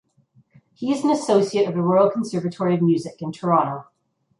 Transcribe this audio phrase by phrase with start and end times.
[0.73, 3.87] He is an Associate of the Royal Conservatory of Music in Toronto.